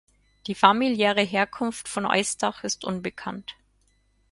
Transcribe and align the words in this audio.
Die 0.47 0.55
familiäre 0.55 1.21
Herkunft 1.21 1.87
von 1.87 2.07
Eustach 2.07 2.63
ist 2.63 2.85
unbekannt. 2.85 3.53